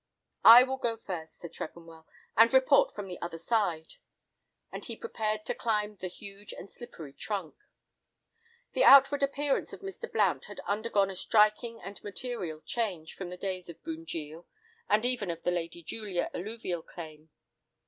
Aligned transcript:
"I 0.43 0.63
will 0.63 0.77
go 0.77 0.97
first," 0.97 1.37
said 1.37 1.53
Tregonwell, 1.53 2.07
"and 2.35 2.51
report 2.51 2.91
from 2.91 3.07
the 3.07 3.21
other 3.21 3.37
side," 3.37 3.97
and 4.71 4.83
he 4.83 4.95
prepared 4.95 5.45
to 5.45 5.53
climb 5.53 5.97
the 5.97 6.07
huge 6.07 6.53
and 6.53 6.71
slippery 6.71 7.13
trunk. 7.13 7.53
The 8.73 8.83
outward 8.83 9.21
appearance 9.21 9.73
of 9.73 9.81
Mr. 9.81 10.11
Blount 10.11 10.45
had 10.45 10.59
undergone 10.61 11.11
a 11.11 11.15
striking 11.15 11.79
and 11.81 12.03
material 12.03 12.61
change, 12.61 13.13
from 13.13 13.29
the 13.29 13.37
days 13.37 13.69
of 13.69 13.83
Bunjil, 13.83 14.47
and 14.89 15.05
even 15.05 15.29
of 15.29 15.43
the 15.43 15.51
"Lady 15.51 15.83
Julia" 15.83 16.31
alluvial 16.33 16.81
claim. 16.81 17.29